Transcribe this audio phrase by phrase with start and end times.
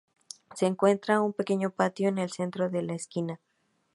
[0.55, 3.39] Se encuentra un pequeño patio en el centro de la mezquita.